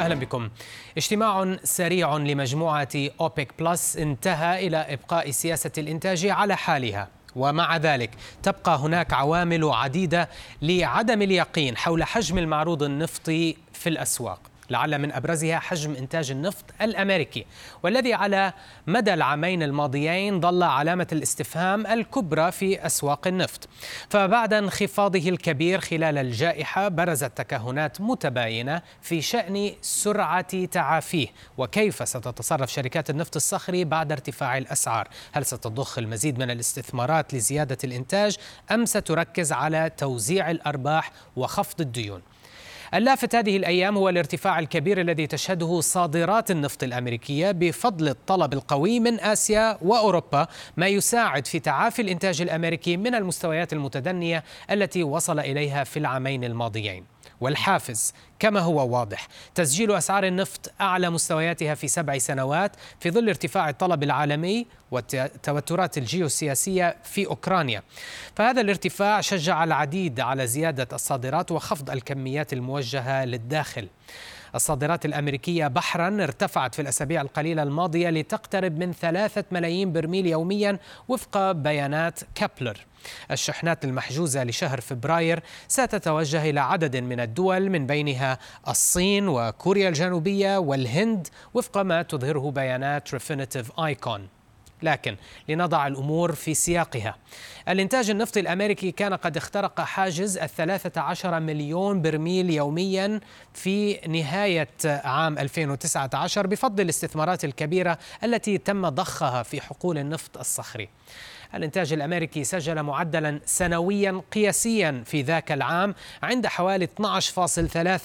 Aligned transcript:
أهلا 0.00 0.14
بكم. 0.14 0.48
اجتماع 0.96 1.56
سريع 1.64 2.16
لمجموعة 2.16 2.88
أوبك 3.20 3.48
بلس 3.58 3.96
انتهى 3.96 4.66
إلى 4.66 4.76
إبقاء 4.76 5.30
سياسة 5.30 5.70
الإنتاج 5.78 6.26
على 6.26 6.56
حالها. 6.56 7.08
ومع 7.36 7.76
ذلك 7.76 8.10
تبقى 8.42 8.78
هناك 8.78 9.12
عوامل 9.12 9.64
عديدة 9.64 10.28
لعدم 10.62 11.22
اليقين 11.22 11.76
حول 11.76 12.04
حجم 12.04 12.38
المعروض 12.38 12.82
النفطي 12.82 13.56
في 13.72 13.88
الأسواق. 13.88 14.40
لعل 14.70 14.98
من 14.98 15.12
أبرزها 15.12 15.58
حجم 15.58 15.94
إنتاج 15.94 16.30
النفط 16.30 16.64
الأمريكي. 16.82 17.46
والذي 17.82 18.14
على 18.14 18.52
مدى 18.86 19.14
العامين 19.14 19.62
الماضيين 19.62 20.40
ظل 20.40 20.62
علامة 20.62 21.06
الاستفهام 21.12 21.86
الكبرى 21.86 22.52
في 22.52 22.86
أسواق 22.86 23.26
النفط. 23.26 23.68
فبعد 24.08 24.52
انخفاضه 24.52 25.28
الكبير 25.28 25.80
خلال 25.80 26.18
الجائحة 26.18 26.88
برزت 26.88 27.32
تكهنات 27.36 28.00
متباينة 28.00 28.82
في 29.02 29.22
شأن 29.22 29.72
سرعة 29.82 30.64
تعافيه. 30.64 31.28
وكيف 31.58 32.08
ستتصرف 32.08 32.72
شركات 32.72 33.10
النفط 33.10 33.36
الصخري 33.36 33.84
بعد 33.84 34.12
ارتفاع 34.12 34.58
الأسعار؟ 34.58 35.08
هل 35.32 35.46
ستضخ 35.46 35.98
المزيد 35.98 36.38
من 36.38 36.50
الاستثمارات 36.50 37.34
لزيادة 37.34 37.78
الإنتاج 37.84 38.36
أم 38.70 38.86
ستركز 38.86 39.52
على 39.52 39.90
توزيع 39.96 40.50
الأرباح 40.50 41.12
وخفض 41.36 41.80
الديون؟ 41.80 42.22
اللافت 42.94 43.34
هذه 43.34 43.56
الأيام 43.56 43.96
هو 43.96 44.08
الارتفاع 44.08 44.58
الكبير 44.58 45.00
الذي 45.00 45.26
تشهده 45.26 45.80
صادرات 45.80 46.50
النفط 46.50 46.82
الأمريكية 46.82 47.50
بفضل 47.50 48.08
الطلب 48.08 48.52
القوي 48.52 49.00
من 49.00 49.20
آسيا 49.20 49.78
وأوروبا 49.82 50.46
ما 50.76 50.86
يساعد 50.86 51.46
في 51.46 51.58
تعافي 51.58 52.02
الإنتاج 52.02 52.42
الأمريكي 52.42 52.96
من 52.96 53.14
المستويات 53.14 53.72
المتدنية 53.72 54.44
التي 54.70 55.02
وصل 55.02 55.40
إليها 55.40 55.84
في 55.84 55.98
العامين 55.98 56.44
الماضيين. 56.44 57.04
والحافز 57.40 58.14
كما 58.38 58.60
هو 58.60 58.98
واضح 58.98 59.28
تسجيل 59.54 59.92
أسعار 59.92 60.24
النفط 60.24 60.72
أعلى 60.80 61.10
مستوياتها 61.10 61.74
في 61.74 61.88
سبع 61.88 62.18
سنوات 62.18 62.76
في 63.00 63.10
ظل 63.10 63.28
ارتفاع 63.28 63.68
الطلب 63.68 64.02
العالمي 64.02 64.66
والتوترات 64.90 65.98
الجيوسياسية 65.98 66.96
في 67.04 67.26
أوكرانيا. 67.26 67.82
فهذا 68.36 68.60
الارتفاع 68.60 69.20
شجع 69.20 69.64
العديد 69.64 70.20
على 70.20 70.46
زيادة 70.46 70.88
الصادرات 70.92 71.52
وخفض 71.52 71.90
الكميات 71.90 72.52
الموجهة 72.52 73.24
للداخل. 73.24 73.88
الصادرات 74.54 75.04
الأمريكية 75.04 75.66
بحرا 75.66 76.08
ارتفعت 76.24 76.74
في 76.74 76.82
الأسابيع 76.82 77.20
القليلة 77.20 77.62
الماضية 77.62 78.10
لتقترب 78.10 78.78
من 78.78 78.92
ثلاثة 78.92 79.44
ملايين 79.50 79.92
برميل 79.92 80.26
يوميا 80.26 80.78
وفق 81.08 81.52
بيانات 81.52 82.20
كابلر 82.34 82.86
الشحنات 83.30 83.84
المحجوزة 83.84 84.44
لشهر 84.44 84.80
فبراير 84.80 85.42
ستتوجه 85.68 86.50
إلى 86.50 86.60
عدد 86.60 86.96
من 86.96 87.20
الدول 87.20 87.70
من 87.70 87.86
بينها 87.86 88.38
الصين 88.68 89.28
وكوريا 89.28 89.88
الجنوبية 89.88 90.58
والهند 90.58 91.28
وفق 91.54 91.78
ما 91.78 92.02
تظهره 92.02 92.50
بيانات 92.50 93.14
ريفينيتيف 93.14 93.80
آيكون 93.80 94.39
لكن 94.82 95.16
لنضع 95.48 95.86
الأمور 95.86 96.32
في 96.32 96.54
سياقها. 96.54 97.16
الإنتاج 97.68 98.10
النفطي 98.10 98.40
الأمريكي 98.40 98.92
كان 98.92 99.14
قد 99.14 99.36
اخترق 99.36 99.80
حاجز 99.80 100.38
الثلاثة 100.38 101.00
عشر 101.00 101.40
مليون 101.40 102.02
برميل 102.02 102.50
يوميا 102.50 103.20
في 103.54 104.00
نهاية 104.08 104.68
عام 104.84 105.38
2019 105.38 106.46
بفضل 106.46 106.82
الاستثمارات 106.84 107.44
الكبيرة 107.44 107.98
التي 108.24 108.58
تم 108.58 108.88
ضخها 108.88 109.42
في 109.42 109.60
حقول 109.60 109.98
النفط 109.98 110.38
الصخري. 110.38 110.88
الإنتاج 111.54 111.92
الأمريكي 111.92 112.44
سجل 112.44 112.82
معدلا 112.82 113.40
سنويا 113.44 114.22
قياسيا 114.32 115.02
في 115.06 115.22
ذاك 115.22 115.52
العام 115.52 115.94
عند 116.22 116.46
حوالي 116.46 116.88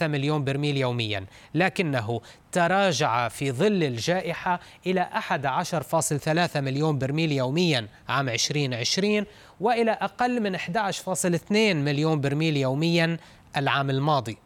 12.3 0.01 0.03
مليون 0.03 0.43
برميل 0.43 0.77
يوميا 0.77 1.25
لكنه 1.53 2.21
تراجع 2.51 3.27
في 3.27 3.51
ظل 3.51 3.83
الجائحة 3.83 4.59
إلى 4.87 5.09
11.3 6.53 6.57
مليون 6.57 6.97
برميل 6.97 7.31
يوميا 7.31 7.87
عام 8.09 8.29
2020 8.29 9.25
وإلى 9.59 9.91
أقل 9.91 10.41
من 10.41 10.57
11.2 10.57 11.51
مليون 11.51 12.21
برميل 12.21 12.57
يوميا 12.57 13.17
العام 13.57 13.89
الماضي. 13.89 14.44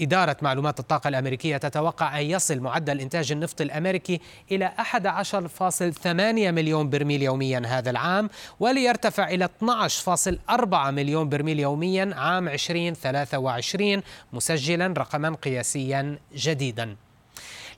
إدارة 0.00 0.36
معلومات 0.42 0.80
الطاقة 0.80 1.08
الأمريكية 1.08 1.56
تتوقع 1.56 2.20
أن 2.20 2.24
يصل 2.26 2.60
معدل 2.60 3.00
إنتاج 3.00 3.32
النفط 3.32 3.60
الأمريكي 3.60 4.20
إلى 4.50 4.72
11.8 4.78 6.06
مليون 6.06 6.90
برميل 6.90 7.22
يوميا 7.22 7.62
هذا 7.66 7.90
العام 7.90 8.30
وليرتفع 8.60 9.28
إلى 9.28 9.48
12.4 9.64 10.74
مليون 10.74 11.28
برميل 11.28 11.60
يوميا 11.60 12.14
عام 12.14 12.48
2023 12.48 14.02
مسجلا 14.32 14.94
رقما 14.98 15.34
قياسيا 15.34 16.18
جديدا. 16.34 16.96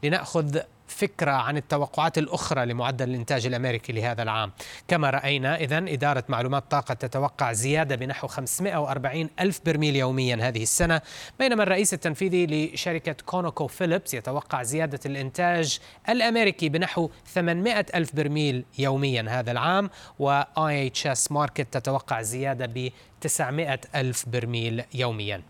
لنأخذ 0.03 0.61
فكرة 0.89 1.31
عن 1.31 1.57
التوقعات 1.57 2.19
الأخرى 2.19 2.67
لمعدل 2.67 3.11
الإنتاج 3.11 3.47
الأمريكي 3.47 3.93
لهذا 3.93 4.23
العام. 4.23 4.53
كما 4.89 5.11
رأينا 5.11 5.57
إذا 5.57 5.79
إدارة 5.79 6.25
معلومات 6.29 6.71
طاقة 6.71 6.95
تتوقع 6.95 7.53
زيادة 7.53 7.97
بنحو 7.97 8.27
540 8.27 9.31
ألف 9.41 9.61
برميل 9.67 9.97
يوميا 9.97 10.37
هذه 10.41 10.63
السنة 10.63 11.01
بينما 11.39 11.63
الرئيس 11.63 11.95
التنفيذي 11.95 12.47
لشركة 12.47 13.17
كونوكو 13.27 13.67
فيليبس 13.67 14.15
يتوقع 14.15 14.63
زيادة 14.63 15.01
الإنتاج 15.07 15.79
الأمريكي 16.09 16.69
بنحو 16.69 17.11
800 17.27 17.87
ألف 17.95 18.17
برميل 18.17 18.65
يوميا 18.79 19.27
هذا 19.29 19.51
العام 19.51 19.91
و 20.19 20.43
IHS 20.43 21.33
Markit 21.33 21.67
تتوقع 21.73 22.23
زيادة 22.23 22.67
ب 22.67 22.91
900 23.21 23.81
ألف 23.95 24.29
برميل 24.29 24.85
يوميا. 24.95 25.43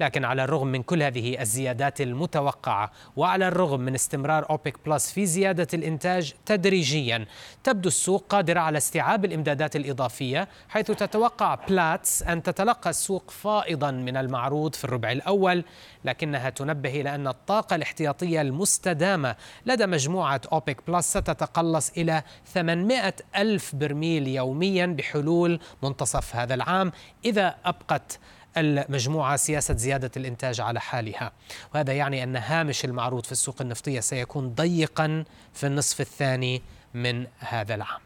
لكن 0.00 0.24
على 0.24 0.44
الرغم 0.44 0.66
من 0.66 0.82
كل 0.82 1.02
هذه 1.02 1.40
الزيادات 1.40 2.00
المتوقعة 2.00 2.92
وعلى 3.16 3.48
الرغم 3.48 3.80
من 3.80 3.94
استمرار 3.94 4.50
أوبك 4.50 4.76
بلس 4.86 5.12
في 5.12 5.26
زيادة 5.26 5.68
الإنتاج 5.74 6.34
تدريجيا 6.46 7.26
تبدو 7.64 7.88
السوق 7.88 8.24
قادرة 8.28 8.60
على 8.60 8.78
استيعاب 8.78 9.24
الإمدادات 9.24 9.76
الإضافية 9.76 10.48
حيث 10.68 10.86
تتوقع 10.86 11.54
بلاتس 11.54 12.22
أن 12.22 12.42
تتلقى 12.42 12.90
السوق 12.90 13.30
فائضا 13.30 13.90
من 13.90 14.16
المعروض 14.16 14.74
في 14.74 14.84
الربع 14.84 15.12
الأول 15.12 15.64
لكنها 16.04 16.50
تنبه 16.50 17.00
إلى 17.00 17.14
أن 17.14 17.26
الطاقة 17.26 17.76
الاحتياطية 17.76 18.40
المستدامة 18.40 19.36
لدى 19.66 19.86
مجموعة 19.86 20.40
أوبك 20.52 20.90
بلس 20.90 21.10
ستتقلص 21.10 21.90
إلى 21.96 22.22
800 22.46 23.14
ألف 23.36 23.74
برميل 23.74 24.28
يوميا 24.28 24.86
بحلول 24.86 25.60
منتصف 25.82 26.36
هذا 26.36 26.54
العام 26.54 26.92
إذا 27.24 27.54
أبقت 27.64 28.18
المجموعة 28.56 29.36
سياسة 29.36 29.76
زيادة 29.76 30.10
الإنتاج 30.16 30.60
على 30.60 30.80
حالها. 30.80 31.32
وهذا 31.74 31.92
يعني 31.92 32.22
أن 32.22 32.36
هامش 32.36 32.84
المعروض 32.84 33.24
في 33.24 33.32
السوق 33.32 33.62
النفطية 33.62 34.00
سيكون 34.00 34.54
ضيقا 34.54 35.24
في 35.54 35.66
النصف 35.66 36.00
الثاني 36.00 36.62
من 36.94 37.26
هذا 37.38 37.74
العام. 37.74 38.05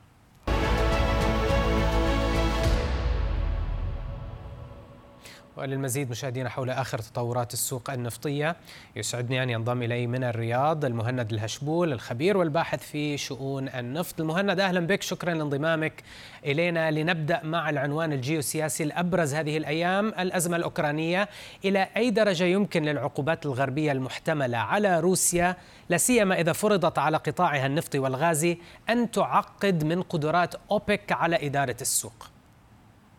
وللمزيد 5.60 6.10
مشاهدينا 6.10 6.48
حول 6.48 6.70
آخر 6.70 6.98
تطورات 6.98 7.52
السوق 7.52 7.90
النفطية 7.90 8.56
يسعدني 8.96 9.42
أن 9.42 9.50
ينضم 9.50 9.82
إلي 9.82 10.06
من 10.06 10.24
الرياض 10.24 10.84
المهند 10.84 11.32
الهشبول 11.32 11.92
الخبير 11.92 12.36
والباحث 12.36 12.82
في 12.82 13.18
شؤون 13.18 13.68
النفط. 13.68 14.20
المهند 14.20 14.60
أهلا 14.60 14.80
بك 14.80 15.02
شكرا 15.02 15.34
لانضمامك 15.34 16.02
إلينا. 16.44 16.90
لنبدأ 16.90 17.40
مع 17.44 17.70
العنوان 17.70 18.12
الجيوسياسي 18.12 18.84
الأبرز 18.84 19.34
هذه 19.34 19.56
الأيام 19.56 20.08
الأزمة 20.08 20.56
الأوكرانية. 20.56 21.28
إلى 21.64 21.88
أي 21.96 22.10
درجة 22.10 22.44
يمكن 22.44 22.82
للعقوبات 22.82 23.46
الغربية 23.46 23.92
المحتملة 23.92 24.58
على 24.58 25.00
روسيا؟ 25.00 25.56
لا 25.88 25.96
سيما 25.96 26.40
إذا 26.40 26.52
فرضت 26.52 26.98
على 26.98 27.16
قطاعها 27.16 27.66
النفطي 27.66 27.98
والغازي 27.98 28.58
أن 28.90 29.10
تعقد 29.10 29.84
من 29.84 30.02
قدرات 30.02 30.54
أوبك 30.70 31.12
على 31.12 31.46
إدارة 31.46 31.76
السوق. 31.80 32.29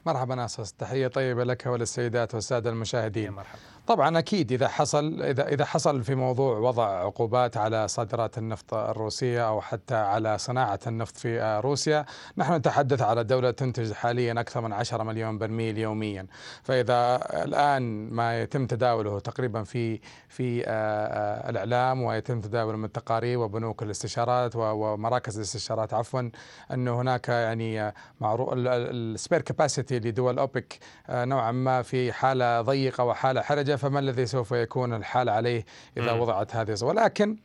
مرحبا 0.06 0.36
ناصر 0.36 0.63
تحية 0.63 1.07
طيبة 1.07 1.44
لك 1.44 1.65
وللسيدات 1.65 2.36
والسادة 2.36 2.69
المشاهدين 2.69 3.31
مرحبا. 3.31 3.59
طبعا 3.92 4.20
أكيد 4.20 4.52
إذا 4.52 4.68
حصل 4.68 5.22
إذا 5.22 5.48
إذا 5.48 5.66
حصل 5.66 6.04
في 6.04 6.16
موضوع 6.16 6.58
وضع 6.58 6.86
عقوبات 6.86 7.58
على 7.58 7.88
صادرات 7.88 8.38
النفط 8.38 8.74
الروسية 8.74 9.48
أو 9.48 9.62
حتى 9.62 9.96
على 9.96 10.38
صناعة 10.38 10.80
النفط 10.88 11.18
في 11.18 11.60
روسيا، 11.64 12.06
نحن 12.38 12.54
نتحدث 12.54 13.02
على 13.02 13.24
دولة 13.24 13.52
تنتج 13.52 13.94
حاليا 13.94 14.40
أكثر 14.40 14.62
من 14.62 14.74
10 14.74 15.04
مليون 15.04 15.38
برميل 15.38 15.78
يوميا، 15.78 16.28
فإذا 16.64 17.20
الآن 17.44 18.10
ما 18.10 18.42
يتم 18.42 18.68
تداوله 18.68 19.20
تقريبا 19.20 19.64
في 19.64 20.00
في 20.30 20.64
آه، 20.66 20.68
آه، 20.68 21.50
الإعلام 21.50 22.02
ويتم 22.02 22.42
تداوله 22.42 22.78
من 22.78 22.86
التقارير 22.86 23.40
وبنوك 23.40 23.84
الاستشارات 23.84 24.52
ومراكز 24.56 25.36
الاستشارات 25.36 25.94
عفوا 25.94 26.30
انه 26.74 27.02
هناك 27.02 27.30
يعني 27.30 27.94
معروف 28.22 28.50
السبير 28.56 29.42
كاباسيتي 29.42 30.00
لدول 30.00 30.40
أوبك 30.40 30.80
آه، 31.10 31.26
نوعا 31.26 31.52
ما 31.52 31.82
في 31.82 32.14
حالة 32.14 32.62
ضيقة 32.62 33.04
وحالة 33.04 33.42
حرجة 33.42 33.76
فما 33.81 34.00
الذي 34.00 34.25
سوف 34.25 34.51
يكون 34.51 34.94
الحال 34.94 35.30
عليه 35.30 35.66
إذا 35.98 36.12
وضعت 36.12 36.56
هذه 36.56 36.75
ولكن 36.81 37.38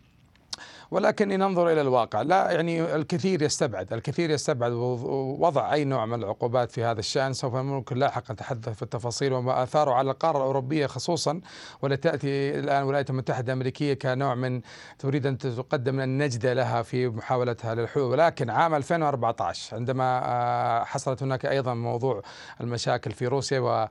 ولكن 0.91 1.29
ننظر 1.29 1.73
إلى 1.73 1.81
الواقع. 1.81 2.23
لا 2.23 2.51
يعني 2.51 2.95
الكثير 2.95 3.43
يستبعد 3.43 3.93
الكثير 3.93 4.31
يستبعد 4.31 4.73
وضع 4.73 5.73
أي 5.73 5.85
نوع 5.85 6.07
من 6.07 6.23
العقوبات 6.23 6.71
في 6.71 6.85
هذا 6.85 7.01
الشأن. 7.01 7.33
سوف 7.33 7.55
ممكن 7.55 7.97
لاحقا 7.97 8.33
نتحدث 8.33 8.69
في 8.69 8.83
التفاصيل 8.83 9.33
وما 9.33 9.63
آثاره 9.63 9.91
على 9.91 10.11
القارة 10.11 10.37
الأوروبية 10.39 10.87
خصوصا 10.87 11.41
ولتأتي 11.83 12.59
الآن 12.59 12.83
الولايات 12.83 13.11
المتحدة 13.11 13.53
الأمريكية 13.53 13.95
كنوع 13.95 14.35
من 14.35 14.61
تريد 14.99 15.27
أن 15.27 15.39
تقدم 15.39 16.01
النجدة 16.01 16.53
لها 16.53 16.83
في 16.83 17.09
محاولتها 17.09 17.75
للحلول. 17.75 18.11
ولكن 18.11 18.51
عام 18.51 18.75
2014 18.75 19.77
عندما 19.77 20.21
آه، 20.25 20.85
حصلت 20.85 21.23
هناك 21.23 21.47
أيضا 21.47 21.75
موضوع 21.75 22.23
المشاكل 22.61 23.13
في 23.13 23.27
روسيا 23.27 23.89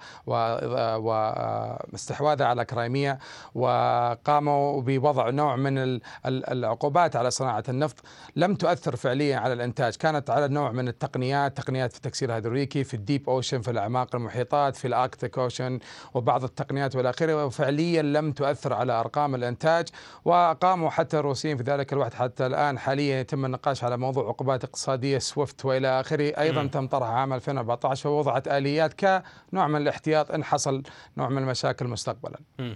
واستحواذها 0.98 2.48
على 2.48 2.66
Crimea 2.66 3.20
وقاموا 3.56 4.82
بوضع 4.82 5.30
نوع 5.30 5.56
من 5.56 6.00
العقوبات 6.26 6.85
العقوبات 6.86 7.16
على 7.16 7.32
صناعة 7.32 7.64
النفط 7.70 7.96
لم 8.36 8.56
تؤثر 8.56 8.96
فعليا 8.96 9.38
على 9.38 9.54
الإنتاج 9.54 9.96
كانت 9.96 10.30
على 10.30 10.48
نوع 10.48 10.72
من 10.72 10.88
التقنيات 10.88 11.58
تقنيات 11.58 11.92
في 11.92 11.98
التكسير 11.98 12.30
الهيدروليكي 12.30 12.84
في 12.84 12.94
ال 12.94 13.01
deep 13.01 13.30
ocean 13.30 13.62
في 13.62 13.72
الأعماق 13.72 14.16
المحيطات 14.16 14.76
في 14.76 14.88
ال 14.88 14.95
Arctic 14.95 15.38
Ocean 15.38 15.80
وبعض 16.14 16.44
التقنيات 16.44 16.96
والى 16.96 17.10
آخره 17.10 17.46
وفعليا 17.46 18.02
لم 18.02 18.32
تؤثر 18.32 18.74
على 18.74 18.94
أرقام 18.94 19.36
الإنتاج 19.36 19.88
وقاموا 20.26 20.90
حتى 20.90 21.20
الروسيين 21.20 21.58
في 21.58 21.64
ذلك 21.64 21.94
الوقت 21.94 22.14
حتى 22.14 22.46
الآن 22.46 22.80
حاليا 22.80 23.20
يتم 23.20 23.46
النقاش 23.46 23.84
على 23.84 23.98
موضوع 23.98 24.28
عقوبات 24.28 24.64
اقتصادية 24.64 25.18
SWIFT 25.18 25.66
وإلى 25.66 26.00
آخره 26.00 26.40
أيضا 26.40 26.64
م. 26.64 26.68
تم 26.68 26.88
طرحها 26.88 27.14
عام 27.14 27.34
2014 27.34 28.10
ووضعت 28.10 28.48
آليات 28.48 28.94
كنوع 28.94 29.68
من 29.68 29.82
الاحتياط 29.82 30.32
إن 30.32 30.44
حصل 30.44 30.84
نوع 31.18 31.30
من 31.30 31.38
المشاكل 31.38 31.88
مستقبلا 31.88 32.40
م. 32.60 32.74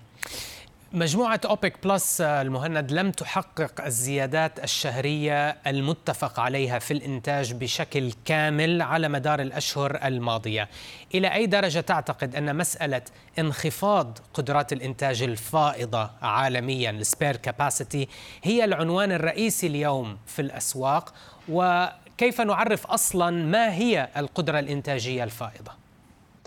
مجموعة 0.94 1.41
أوبك 1.45 1.88
بلس 1.88 2.21
المهند 2.21 2.91
لم 2.91 3.12
تحقق 3.12 3.86
الزيادات 3.86 4.63
الشهرية 4.63 5.50
المتفق 5.50 6.39
عليها 6.39 6.80
في 6.80 6.91
الإنتاج 6.91 7.53
بشكل 7.53 8.12
كامل 8.25 8.81
على 8.81 9.09
مدار 9.09 9.41
الأشهر 9.41 10.00
الماضية 10.03 10.69
إلى 11.15 11.33
أي 11.33 11.45
درجة 11.45 11.80
تعتقد 11.80 12.36
أن 12.36 12.56
مسألة 12.56 13.01
انخفاض 13.39 14.18
قدرات 14.33 14.74
الإنتاج 14.74 15.24
الفائضة 15.24 16.09
عالميا 16.21 16.91
السبير 16.91 17.36
كاباسيتي 17.36 18.07
هي 18.44 18.65
العنوان 18.65 19.12
الرئيسي 19.12 19.68
اليوم 19.68 20.18
في 20.25 20.41
الأسواق 20.41 21.13
وكيف 21.50 22.41
نعرف 22.41 22.88
أصلا 22.88 23.45
ما 23.45 23.74
هي 23.74 24.09
القدرة 24.18 24.59
الإنتاجية 24.59 25.24
الفائضة؟ 25.24 25.79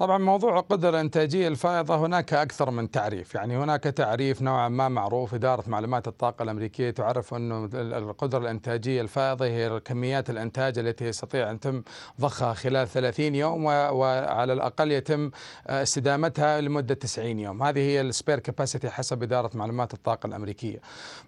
طبعا 0.03 0.19
موضوع 0.19 0.59
القدرة 0.59 0.91
الإنتاجية 0.91 1.49
الفائضة 1.49 1.97
هناك 1.97 2.35
أكثر 2.35 2.71
من 2.71 2.91
تعريف. 2.91 3.35
يعني 3.35 3.57
هناك 3.57 3.83
تعريف 3.83 4.43
نوعا 4.43 4.69
ما 4.69 4.89
معروف 4.89 5.35
إدارة 5.35 5.65
معلومات 5.67 6.09
الطاقة 6.09 6.43
الأمريكية 6.43 6.91
تعرف 6.91 7.35
أنه 7.35 7.71
القدرة 7.75 8.39
الإنتاجية 8.39 9.01
الفائضة 9.01 9.47
هي 9.47 9.81
كميات 9.81 10.31
الإنتاج 10.31 10.79
التي 10.79 11.05
يستطيع 11.05 11.51
أن 11.51 11.55
يتم 11.55 11.83
ضخها 12.21 12.55
خلال 12.55 12.89
30 12.89 13.35
يوم 13.35 13.65
وعلى 13.65 14.53
الأقل 14.53 14.93
يتم 14.93 15.31
استدامتها 15.67 16.61
لمدة 16.61 16.95
90 16.95 17.39
يوم. 17.39 17.63
هذه 17.63 17.81
هي 17.81 18.01
ال 18.01 18.07
spare 18.07 18.39
capacity 18.39 18.91
حسب 18.91 19.23
إدارة 19.23 19.51
معلومات 19.55 19.95
الطاقة 19.95 20.27
الأمريكية. 20.27 20.81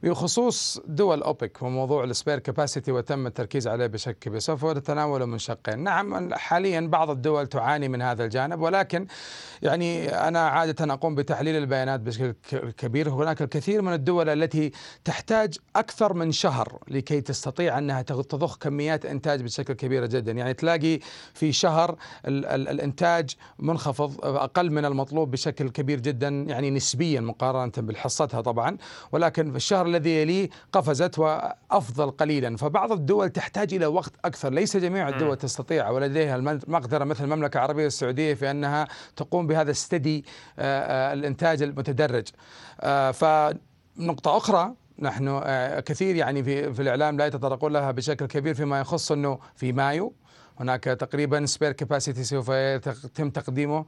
بخصوص 0.03 0.81
دول 0.87 1.23
أوبك 1.23 1.63
وموضوع 1.63 2.05
ال 2.05 2.11
spare 2.11 2.39
capacity 2.39 2.93
وتم 2.93 3.27
التركيز 3.27 3.69
عليه 3.69 3.87
بشكل 3.87 4.19
كبير 4.21 4.39
سوف 4.39 4.65
نتناوله 4.65 5.25
من 5.25 5.39
شقين 5.39 5.79
نعم 5.79 6.35
حاليا 6.35 6.81
بعض 6.81 7.11
الدول 7.11 7.47
تعاني 7.47 7.89
من 7.89 8.03
هذا 8.03 8.25
الجانب 8.25 8.64
ولكن 8.65 9.07
يعني 9.63 10.09
أنا 10.09 10.49
عادة 10.49 10.95
أقوم 10.95 11.15
بتحليل 11.15 11.57
البيانات 11.57 12.01
بشكل 12.01 12.35
كبير. 12.77 13.09
هناك 13.11 13.43
الكثير 13.43 13.83
من 13.83 13.93
الدول 13.93 14.29
التي 14.29 14.73
تحتاج 15.05 15.59
أكثر 15.77 16.13
من 16.13 16.33
شهر 16.33 16.79
لكي 16.89 17.21
تستطيع 17.21 17.79
أنها 17.79 18.03
تضخ 18.03 18.59
كميات 18.59 19.07
إنتاج 19.07 19.43
بشكل 19.43 19.75
كبير 19.75 20.07
جدا. 20.07 20.33
يعني 20.33 20.55
تلاقي 20.55 20.99
في 21.35 21.53
شهر 21.53 21.97
ال 22.27 22.47
ال 22.47 22.69
الإنتاج 22.69 23.31
منخفض 23.59 24.25
أقل 24.25 24.71
من 24.71 24.85
المطلوب 24.85 25.31
بشكل 25.31 25.71
كبير 25.71 26.01
جدا 26.01 26.29
يعني 26.29 26.71
نسبيا 26.71 27.21
مقارنة 27.21 27.73
بالحصتها 27.77 28.41
طبعا. 28.41 28.77
ولكن 29.13 29.51
في 29.51 29.57
الشهر 29.57 29.87
الذي 29.87 30.11
يليه 30.23 30.49
قفزت 30.73 31.19
وأفضل 31.19 32.11
قليلا. 32.11 32.57
فبعض 32.57 32.93
الدول 32.93 33.31
تحتاج 33.31 33.75
إلى 33.75 33.87
وقت 33.87 34.13
أكثر. 34.25 34.53
ليس 34.53 34.77
جميع 34.77 35.09
الدول 35.09 35.37
تستطيع 35.37 35.91
ولديها 35.91 36.37
المقدرة 36.37 37.05
مثل 37.05 37.25
المملكة 37.25 37.59
العربية 37.59 37.87
السعودية 37.87 38.35
في 38.35 38.44
أنها 38.51 38.89
تقوم 39.17 39.47
بهذا 39.47 39.71
الستدي 39.71 40.25
آه، 40.59 41.11
آه، 41.11 41.13
الإنتاج 41.13 41.63
المتدرج. 41.63 42.29
آه، 42.81 43.11
فنقطة 43.11 44.37
أخرى 44.37 44.75
نحن 44.99 45.41
كثير 45.81 46.17
يعني 46.17 46.45
في, 46.45 46.73
في 46.75 46.83
الإعلام 46.83 47.17
لا 47.17 47.27
يتطرقون 47.27 47.73
لها 47.73 47.91
بشكل 47.91 48.27
كبير 48.27 48.55
فيما 48.55 48.81
يخص 48.81 49.13
أنه 49.13 49.39
في 49.57 49.73
مايو. 49.73 50.13
هناك 50.61 50.85
تقريبا 50.85 51.47
spare 51.47 51.73
capacity 51.73 52.25
سوف 52.25 52.49
يتم 52.49 53.31
تقديمه 53.31 53.85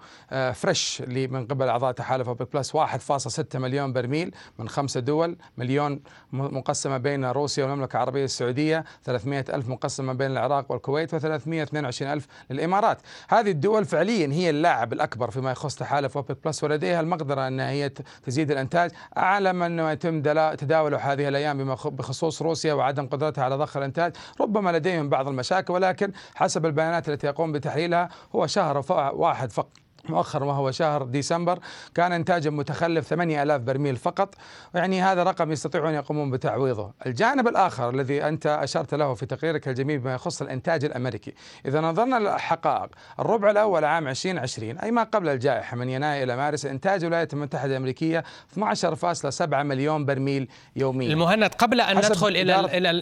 fresh 0.52 1.02
آه، 1.02 1.26
من 1.26 1.46
قبل 1.46 1.68
أعضاء 1.68 1.92
تحالف 1.92 2.28
اوبك 2.28 2.52
بلس 2.52 2.76
1.6 2.76 3.56
مليون 3.58 3.92
برميل 3.92 4.34
من 4.58 4.68
خمسة 4.68 5.00
دول 5.00 5.36
مليون 5.56 6.00
مقسمة 6.32 6.98
بين 6.98 7.24
روسيا 7.24 7.64
والمملكة 7.64 7.96
العربية 7.96 8.24
السعودية 8.24 8.84
300 9.04 9.44
ألف 9.48 9.68
مقسمة 9.68 10.12
بين 10.12 10.30
العراق 10.30 10.72
والكويت 10.72 11.14
و322 11.14 12.02
ألف 12.02 12.26
للإمارات. 12.50 12.98
هذه 13.28 13.50
الدول 13.50 13.84
فعليا 13.84 14.32
هي 14.32 14.50
اللاعب 14.50 14.92
الأكبر 14.92 15.30
فيما 15.30 15.50
يخص 15.50 15.74
تحالف 15.74 16.16
اوبك 16.16 16.44
بلس 16.44 16.64
ولديها 16.64 17.00
المقدرة 17.00 17.48
أن 17.48 17.60
هي 17.60 17.88
تزيد 18.26 18.50
الإنتاج. 18.50 18.90
أعلم 19.16 19.62
أنه 19.62 19.90
يتم 19.90 20.22
تداول 20.54 20.94
هذه 20.94 21.28
الأيام 21.28 21.74
بخصوص 21.74 22.42
روسيا 22.42 22.74
وعدم 22.74 23.06
قدرتها 23.06 23.44
على 23.44 23.56
ضخ 23.56 23.76
الإنتاج. 23.76 24.12
ربما 24.40 24.70
لديهم 24.70 25.08
بعض 25.08 25.28
المشاكل 25.28 25.72
ولكن 25.72 26.12
حسب 26.34 26.55
حسب 26.56 26.66
البيانات 26.66 27.08
التي 27.08 27.26
يقوم 27.26 27.52
بتحليلها 27.52 28.08
هو 28.34 28.46
شهر 28.46 28.84
واحد 29.14 29.52
فقط. 29.52 29.85
مؤخرا 30.10 30.44
وهو 30.44 30.70
شهر 30.70 31.02
ديسمبر 31.02 31.58
كان 31.94 32.12
انتاجا 32.12 32.50
متخلف 32.50 33.06
8000 33.06 33.60
برميل 33.60 33.96
فقط 33.96 34.34
يعني 34.74 35.02
هذا 35.02 35.22
رقم 35.22 35.52
يستطيعون 35.52 35.94
يقومون 35.94 36.30
بتعويضه. 36.30 36.92
الجانب 37.06 37.48
الآخر 37.48 37.90
الذي 37.90 38.28
أنت 38.28 38.46
أشرت 38.46 38.94
له 38.94 39.14
في 39.14 39.26
تقريرك 39.26 39.68
الجميل 39.68 39.98
بما 39.98 40.14
يخص 40.14 40.42
الإنتاج 40.42 40.84
الأمريكي. 40.84 41.34
إذا 41.66 41.80
نظرنا 41.80 42.16
للحقائق 42.16 42.88
الربع 43.20 43.50
الأول 43.50 43.84
عام 43.84 44.08
2020 44.08 44.78
أي 44.78 44.90
ما 44.90 45.02
قبل 45.02 45.28
الجائحة 45.28 45.76
من 45.76 45.88
يناير 45.88 46.22
إلى 46.22 46.36
مارس 46.36 46.66
إنتاج 46.66 47.04
الولايات 47.04 47.32
المتحدة 47.32 47.72
الأمريكية 47.72 48.24
12.7 48.54 49.42
مليون 49.62 50.04
برميل 50.04 50.48
يوميا. 50.76 51.12
المهند 51.12 51.54
قبل 51.54 51.80
أن 51.80 51.96
ندخل 51.96 52.28
إلى 52.28 52.60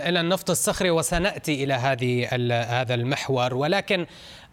إلى 0.09 0.21
النفط 0.21 0.51
الصخري 0.51 0.91
وسنأتي 0.91 1.65
إلى 1.65 1.75
هذه 1.75 2.29
هذا 2.81 2.95
المحور 2.95 3.55
ولكن 3.55 4.07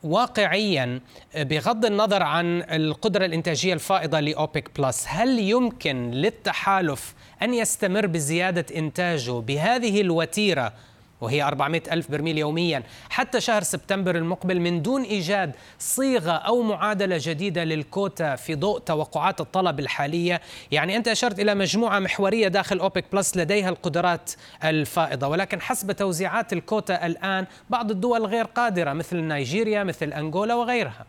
واقعيا 0.03 0.99
بغض 1.35 1.85
النظر 1.85 2.23
عن 2.23 2.61
القدرة 2.61 3.25
الإنتاجية 3.25 3.73
الفائضة 3.73 4.19
لأوبك 4.19 4.79
بلس 4.79 5.05
هل 5.07 5.39
يمكن 5.39 6.11
للتحالف 6.11 7.13
أن 7.41 7.53
يستمر 7.53 8.07
بزيادة 8.07 8.65
إنتاجه 8.75 9.31
بهذه 9.31 10.01
الوتيرة 10.01 10.73
وهي 11.21 11.43
400 11.43 11.81
ألف 11.91 12.11
برميل 12.11 12.37
يوميا. 12.37 12.83
حتى 13.09 13.41
شهر 13.41 13.63
سبتمبر 13.63 14.15
المقبل 14.15 14.59
من 14.59 14.81
دون 14.81 15.03
إيجاد 15.03 15.55
صيغة 15.79 16.31
أو 16.31 16.61
معادلة 16.61 17.17
جديدة 17.21 17.63
للكوتا 17.63 18.35
في 18.35 18.55
ضوء 18.55 18.79
توقعات 18.79 19.41
الطلب 19.41 19.79
الحالية. 19.79 20.41
يعني 20.71 20.95
أنت 20.95 21.07
أشرت 21.07 21.39
إلى 21.39 21.55
مجموعة 21.55 21.99
محورية 21.99 22.47
داخل 22.47 22.79
أوبك 22.79 23.05
بلس 23.13 23.37
لديها 23.37 23.69
القدرات 23.69 24.31
الفائضة. 24.63 25.27
ولكن 25.27 25.61
حسب 25.61 25.91
توزيعات 25.91 26.53
الكوتا 26.53 27.05
الآن 27.05 27.45
بعض 27.69 27.91
الدول 27.91 28.25
غير 28.25 28.45
قادرة 28.45 28.93
مثل 28.93 29.17
نيجيريا 29.17 29.83
مثل 29.83 30.13
أنغولا 30.13 30.55
وغيرها. 30.55 31.05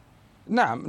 نعم 0.48 0.82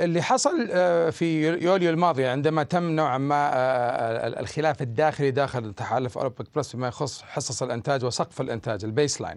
اللي 0.00 0.22
حصل 0.22 0.68
آه، 0.70 1.10
في 1.10 1.46
يوليو 1.46 1.90
الماضي 1.90 2.26
عندما 2.26 2.62
تم 2.62 2.90
نوعا 2.90 3.18
ما 3.18 3.50
آه، 3.54 4.40
الخلاف 4.40 4.82
الداخلي 4.82 5.30
داخل 5.30 5.74
تحالف 5.74 6.18
أوبك 6.18 6.46
بلس 6.54 6.70
فيما 6.70 6.88
يخص 6.88 7.22
حصص 7.22 7.62
الإنتاج 7.62 8.04
وسقف 8.04 8.40
الإنتاج 8.40 8.84
ال 8.84 9.20
baseline. 9.20 9.36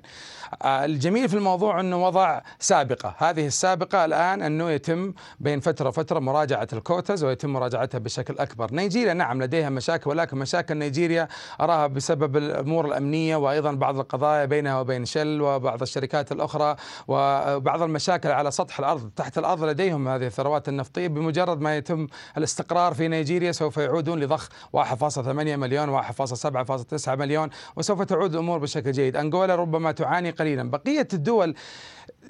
آه، 0.62 0.86
الجميل 0.86 1.30
في 1.30 1.36
الموضوع 1.36 1.80
أنه 1.80 2.06
وضع 2.06 2.42
سابقة، 2.60 3.16
هذه 3.18 3.48
السابقة 3.48 4.06
الآن 4.06 4.42
أنه 4.42 4.70
يتم 4.70 5.14
بين 5.40 5.60
فترة 5.60 5.88
وفترة 5.88 6.20
مراجعة 6.20 6.68
الكوتز 6.74 7.24
ويتم 7.24 7.54
مراجعتها 7.54 8.00
بشكل 8.00 8.38
أكبر. 8.40 8.74
نيجيريا 8.74 9.14
نعم 9.14 9.44
لديها 9.44 9.70
مشاكل 9.70 10.10
ولكن 10.10 10.38
مشاكل 10.38 10.78
نيجيريا 10.78 11.28
أراها 11.62 11.88
بسبب 11.88 12.38
الأمور 12.38 12.86
الأمنية 12.86 13.36
وأيضا 13.36 13.72
بعض 13.72 14.00
القضايا 14.00 14.46
بينها 14.46 14.80
وبين 14.80 15.06
شل 15.06 15.42
وبعض 15.42 15.82
الشركات 15.82 16.32
الأخرى 16.32 16.76
وبعض 17.08 17.82
المشاكل 17.82 18.30
على 18.32 18.52
سطح 18.52 18.80
الأرض 18.80 19.13
تحت 19.16 19.38
الأرض 19.38 19.64
لديهم 19.64 20.08
هذه 20.08 20.26
الثروات 20.26 20.70
النفطية 20.70 21.08
بمجرد 21.08 21.62
ما 21.62 21.78
يتم 21.78 22.08
الاستقرار 22.38 22.94
في 22.94 23.08
نيجيريا 23.08 23.52
سوف 23.52 23.78
يعودون 23.78 24.20
لضخ 24.20 24.50
1.8 24.78 25.28
مليون 25.28 26.02
1.7.9 26.02 27.10
مليون 27.10 27.50
وسوف 27.76 28.02
تعود 28.02 28.34
الأمور 28.34 28.58
بشكل 28.60 28.92
جيد. 28.92 29.16
أنغولا 29.16 29.56
ربما 29.56 29.92
تعاني 29.92 30.30
قليلا. 30.30 30.70
بقية 30.70 31.08
الدول 31.14 31.56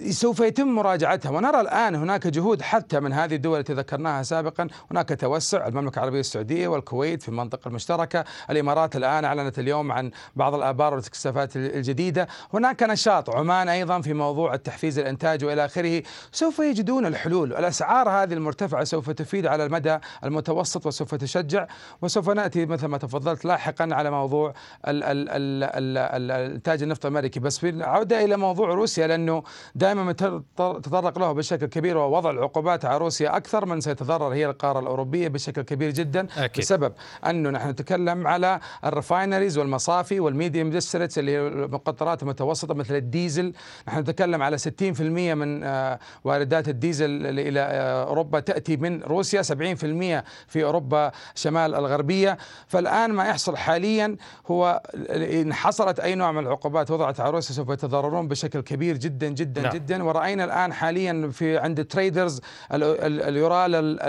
سوف 0.10 0.40
يتم 0.40 0.68
مراجعتها. 0.68 1.30
ونرى 1.30 1.62
الآن 1.62 1.96
هناك 1.96 2.28
جهود 2.28 2.62
حتى 2.62 3.00
من 3.00 3.14
هذه 3.14 3.36
الدول 3.36 3.60
التي 3.60 3.74
ذكرناها 3.74 4.24
سابقا. 4.24 4.68
هناك 4.92 5.10
توسع 5.20 5.68
المملكة 5.68 6.00
العربية 6.00 6.20
السعودية 6.20 6.68
والكويت 6.68 7.22
في 7.22 7.30
المنطقة 7.30 7.68
المشتركة. 7.68 8.24
الإمارات 8.50 8.96
الآن 8.96 9.26
أعلنت 9.26 9.60
اليوم 9.60 9.92
عن 9.92 10.12
بعض 10.36 10.54
الآبار 10.54 10.94
والاكتشافات 10.94 11.56
الجديدة. 11.56 12.28
هناك 12.54 12.84
نشاط 12.84 13.30
عمان 13.30 13.70
أيضا 13.70 14.02
في 14.02 14.14
موضوع 14.14 14.54
التحفيز 14.54 15.00
الإنتاج 15.00 15.46
وإلى 15.46 15.66
آخره. 15.66 16.04
سوف 16.32 16.60
يجدون 16.60 17.06
الحلول. 17.06 17.54
الأسعار 17.54 18.10
هذه 18.10 18.34
المرتفعة 18.34 18.84
سوف 18.84 19.10
تفيد 19.10 19.48
على 19.48 19.66
المدى 19.66 19.98
المتوسط 20.24 20.86
وسوف 20.86 21.16
تشجع. 21.16 21.68
وسوف 22.02 22.30
نأتي 22.30 22.66
مثل 22.66 22.88
ما 22.88 22.98
تفضلت 22.98 23.46
لاحقا 23.46 23.90
على 23.92 24.12
موضوع 24.12 24.54
الإنتاج 24.88 26.84
النفط 26.84 27.06
الأمريكي. 27.06 27.40
بس 27.40 27.66
عودة 27.66 28.24
إلى 28.26 28.38
موضوع 28.38 28.74
روسيا 28.74 29.08
لأنه 29.08 29.44
دائما 29.84 30.12
تطرق 30.58 31.20
له 31.20 31.32
بشكل 31.32 31.66
كبير 31.66 31.98
ووضع 31.98 32.30
العقوبات 32.30 32.86
على 32.86 32.98
روسيا 32.98 33.38
أكثر 33.38 33.66
من 33.66 33.82
سيتضرر 33.82 34.34
هي 34.34 34.46
القارة 34.46 34.80
الأوروبية 34.80 35.28
بشكل 35.28 35.62
كبير 35.62 35.90
جدا 35.92 36.28
أكيد. 36.38 36.64
بسبب 36.64 36.94
أنه 37.26 37.50
نحن 37.50 37.70
نتكلم 37.70 38.28
على 38.28 38.60
ال 38.86 38.92
refineries 38.92 39.58
والمصافي 39.58 40.20
وال 40.20 40.32
medium 40.32 40.70
distillates 40.70 41.20
اللي 41.20 41.32
هي 41.32 41.48
المقطرات 41.48 42.24
المتوسطة 42.24 42.74
مثل 42.74 42.96
الديزل 42.96 43.54
نحن 43.88 44.00
نتكلم 44.00 44.44
على 44.44 44.58
60% 44.58 45.02
من 45.02 45.64
آه، 45.64 46.00
واردات 46.24 46.70
الديزل 46.70 47.40
إلى 47.40 47.60
آه، 47.60 48.04
أوروبا 48.04 48.40
تأتي 48.40 48.78
من 48.78 49.04
روسيا 49.04 49.42
70% 49.42 50.24
في 50.48 50.64
أوروبا 50.64 51.12
شمال 51.36 51.76
الغربية 51.76 52.38
فالآن 52.68 53.12
ما 53.12 53.26
يحصل 53.26 53.58
حاليا 53.58 54.16
هو 54.48 54.82
إن 55.10 55.54
حصلت 55.54 56.00
أي 56.00 56.16
نوع 56.16 56.32
من 56.32 56.40
العقوبات 56.48 56.92
وضعت 56.92 57.20
على 57.20 57.30
روسيا 57.32 57.56
سوف 57.56 57.70
يتضررون 57.70 58.28
بشكل 58.28 58.62
كبير 58.62 58.98
جدا 58.98 59.28
جدا 59.28 59.62
نعم. 59.62 59.73
جدا. 59.74 60.04
ورأينا 60.04 60.44
الآن 60.44 60.74
حاليا 60.74 61.30
في 61.34 61.58
عند 61.58 61.86
traders 61.86 62.42
اليورال 62.72 64.00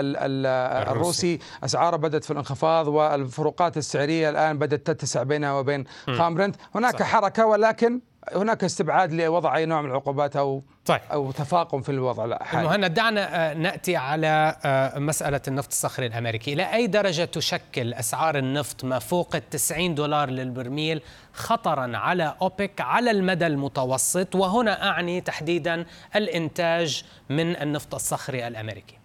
الروسي. 0.89 1.39
أسعاره 1.63 1.95
بدأت 1.97 2.23
في 2.23 2.31
الانخفاض 2.31 2.87
والفروقات 2.87 3.77
السعرية 3.77 4.29
الآن 4.29 4.57
بدأت 4.57 4.87
تتسع 4.87 5.23
بينها 5.23 5.53
وبين 5.53 5.83
خام 6.17 6.33
برنت 6.33 6.55
هناك 6.75 6.99
صح. 6.99 7.05
حركة 7.05 7.45
ولكن 7.45 7.99
هناك 8.33 8.63
استبعاد 8.63 9.13
لوضع 9.13 9.55
أي 9.55 9.65
نوع 9.65 9.81
من 9.81 9.89
العقوبات 9.89 10.35
أو 10.35 10.63
طيب. 10.85 11.01
أو 11.11 11.31
تفاقم 11.31 11.81
في 11.81 11.89
الوضع 11.89 12.25
الحالي. 12.25 12.67
مهند 12.67 12.93
دعنا 12.93 13.51
آه، 13.51 13.53
نأتي 13.53 13.95
على 13.95 14.55
آه، 14.65 14.99
مسألة 14.99 15.41
النفط 15.47 15.67
الصخري 15.67 16.05
الأمريكي، 16.05 16.53
إلى 16.53 16.73
أي 16.73 16.87
درجة 16.87 17.25
تشكل 17.25 17.93
أسعار 17.93 18.37
النفط 18.37 18.83
ما 18.83 18.99
فوق 18.99 19.35
ال 19.35 19.49
90 19.49 19.95
دولار 19.95 20.29
للبرميل 20.29 21.01
خطرا 21.33 21.97
على 21.97 22.35
أوبك 22.41 22.81
على 22.81 23.11
المدى 23.11 23.47
المتوسط 23.47 24.35
وهنا 24.35 24.89
أعني 24.89 25.21
تحديدا 25.21 25.85
الإنتاج 26.15 27.03
من 27.29 27.55
النفط 27.55 27.95
الصخري 27.95 28.47
الأمريكي. 28.47 29.04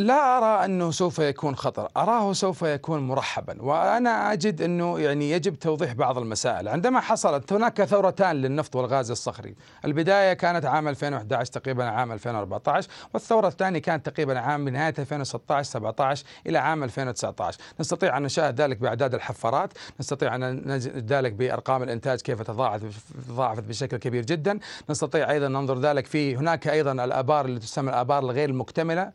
لا 0.00 0.38
أرى 0.38 0.64
أنه 0.64 0.90
سوف 0.90 1.18
يكون 1.18 1.56
خطر، 1.56 1.88
أراه 1.96 2.32
سوف 2.32 2.62
يكون 2.62 3.00
مرحبا، 3.00 3.62
وأنا 3.62 4.32
أجد 4.32 4.62
أنه 4.62 4.98
يعني 4.98 5.30
يجب 5.30 5.58
توضيح 5.58 5.92
بعض 5.92 6.18
المسائل، 6.18 6.68
عندما 6.68 7.00
حصلت 7.00 7.52
هناك 7.52 7.84
ثورتان 7.84 8.36
للنفط 8.36 8.76
والغاز 8.76 9.10
الصخري، 9.10 9.54
البداية 9.84 10.32
كانت 10.32 10.64
عام 10.64 10.88
2011 10.88 11.52
تقريبا 11.52 11.84
عام 11.84 12.12
2014 12.12 12.88
والثورة 13.14 13.48
الثانية 13.48 13.78
كانت 13.78 14.08
تقريبا 14.08 14.38
عام 14.38 14.68
نهاية 14.68 14.94
2016 14.98 15.70
17 15.70 16.24
إلى 16.46 16.58
عام 16.58 16.84
2019 16.84 17.58
نستطيع 17.80 18.16
أن 18.16 18.22
نشاهد 18.22 18.60
ذلك 18.60 18.76
بأعداد 18.76 19.14
الحفارات. 19.14 19.72
نستطيع 20.00 20.34
أن 20.34 20.62
نجد 20.66 21.12
ذلك 21.12 21.32
بأرقام 21.32 21.82
الإنتاج 21.82 22.20
كيف 22.20 22.42
تضاعفت 22.42 22.86
تضاعفت 23.28 23.62
بشكل 23.62 23.96
كبير 23.96 24.24
جدا. 24.24 24.58
نستطيع 24.90 25.30
أيضا 25.30 25.48
ننظر 25.48 25.80
ذلك 25.80 26.06
في 26.06 26.36
هناك 26.36 26.68
أيضا 26.68 26.92
الآبار 26.92 27.44
اللي 27.44 27.60
تسمى 27.60 27.90
الآبار 27.90 28.22
الغير 28.22 28.48
المكتمله 28.48 29.12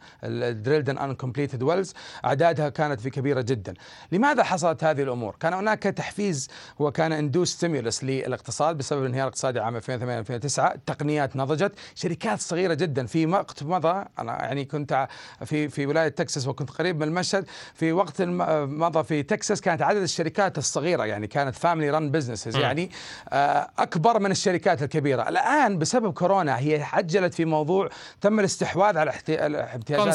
drilled 0.75 0.89
and 0.89 0.97
uncompleted 0.97 1.63
wells 1.63 1.93
أعدادها 2.25 2.69
كانت 2.69 3.01
في 3.01 3.09
كبيرة 3.09 3.41
جدا. 3.41 3.73
لماذا 4.11 4.43
حصلت 4.43 4.83
هذه 4.83 5.01
الأمور؟ 5.01 5.35
كان 5.39 5.53
هناك 5.53 5.83
تحفيز 5.83 6.49
وكان 6.79 7.11
اندوس 7.11 7.49
stimulus 7.49 8.03
للاقتصاد 8.03 8.77
بسبب 8.77 9.01
الانهيار 9.01 9.27
الاقتصادي 9.27 9.59
عام 9.59 9.75
2008 9.75 10.19
2009 10.19 10.73
التقنيات 10.73 11.35
نضجت. 11.35 11.71
شركات 11.95 12.39
صغيرة 12.39 12.73
جدا. 12.73 13.05
في 13.05 13.25
وقت 13.25 13.63
مضى 13.63 14.05
أنا 14.19 14.31
يعني 14.31 14.65
كنت 14.65 15.07
في 15.45 15.69
في 15.69 15.85
ولاية 15.85 16.07
تكساس 16.07 16.47
وكنت 16.47 16.71
قريب 16.71 16.95
من 16.95 17.07
المشهد. 17.07 17.45
في 17.73 17.91
وقت 17.91 18.21
مضى 18.21 19.03
في 19.03 19.23
تكساس 19.23 19.61
كانت 19.61 19.81
عدد 19.81 20.01
الشركات 20.01 20.57
الصغيرة 20.57 21.05
يعني 21.05 21.27
كانت 21.27 21.55
family 21.55 21.89
run 21.89 22.11
businesses 22.11 22.55
يعني 22.55 22.91
آه، 23.29 23.69
أكبر 23.79 24.19
من 24.19 24.31
الشركات 24.31 24.83
الكبيرة. 24.83 25.29
الآن 25.29 25.79
بسبب 25.79 26.13
كورونا 26.13 26.59
هي 26.59 26.83
عجلت 26.93 27.33
في 27.33 27.45
موضوع 27.45 27.89
تم 28.21 28.39
الاستحواذ 28.39 28.97
على 28.97 29.09
احتياجات 29.09 30.07